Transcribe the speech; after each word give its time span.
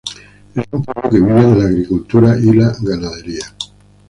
Es 0.55 0.65
un 0.71 0.83
pueblo 0.83 1.11
que 1.11 1.19
vive 1.19 1.43
de 1.45 1.55
la 1.57 1.65
agricultura 1.65 2.35
y 2.35 2.51
la 2.53 2.75
ganadería. 2.81 3.45